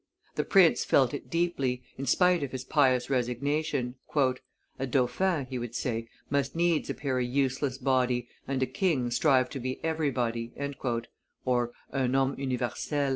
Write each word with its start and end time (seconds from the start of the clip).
The 0.33 0.43
prince 0.43 0.83
felt 0.83 1.13
it 1.13 1.29
deeply, 1.29 1.83
in 1.95 2.07
spite 2.07 2.41
of 2.41 2.51
his 2.53 2.63
pious 2.63 3.07
resignation. 3.11 3.93
"A 4.15 4.87
dauphin," 4.87 5.45
he 5.45 5.59
would 5.59 5.75
say, 5.75 6.07
"must 6.27 6.55
needs 6.55 6.89
appear 6.89 7.19
a 7.19 7.23
useless 7.23 7.77
body, 7.77 8.27
and 8.47 8.63
a 8.63 8.65
king 8.65 9.11
strive 9.11 9.47
to 9.51 9.59
be 9.59 9.79
everybody" 9.83 10.53
(un 10.57 10.73
homme 11.45 12.35
universel). 12.39 13.09